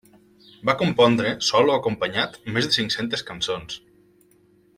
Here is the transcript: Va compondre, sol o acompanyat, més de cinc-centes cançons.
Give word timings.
Va 0.69 0.73
compondre, 0.79 1.33
sol 1.47 1.69
o 1.73 1.75
acompanyat, 1.75 2.39
més 2.57 2.71
de 2.71 2.75
cinc-centes 2.81 3.27
cançons. 3.29 3.79